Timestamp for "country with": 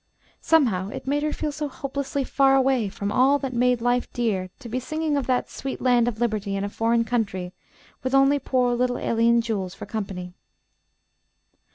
7.03-8.15